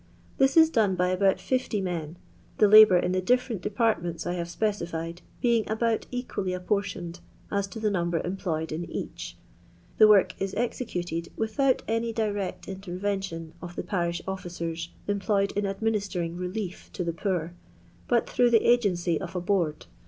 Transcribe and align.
This 0.39 0.57
is 0.57 0.71
done 0.71 0.95
by 0.95 1.09
about 1.09 1.39
50 1.39 1.79
men, 1.79 2.17
the 2.57 2.67
labour 2.67 2.97
in 2.97 3.11
the 3.11 3.21
different 3.21 3.61
depart 3.61 4.01
ments 4.01 4.25
I 4.25 4.33
have 4.33 4.49
specified 4.49 5.21
being 5.41 5.63
about 5.69 6.07
equally 6.09 6.55
ap 6.55 6.65
portioned 6.65 7.19
a^ 7.51 7.69
to 7.69 7.79
the 7.79 7.91
number 7.91 8.19
employed 8.21 8.71
in 8.71 8.89
each. 8.89 9.37
The 9.99 10.07
work 10.07 10.33
is 10.41 10.55
executed 10.55 11.31
without 11.37 11.83
any 11.87 12.13
direct 12.13 12.67
intervention 12.67 13.53
of 13.61 13.75
the 13.75 13.83
parish 13.83 14.23
officen 14.27 14.87
employed 15.07 15.51
in 15.51 15.67
administering 15.67 16.35
reli^ 16.35 16.91
to 16.93 17.03
the 17.03 17.13
poor, 17.13 17.53
but 18.07 18.27
through 18.27 18.49
the 18.49 18.67
agency 18.67 19.21
of 19.21 19.35
a 19.35 19.39
board. 19.39 19.85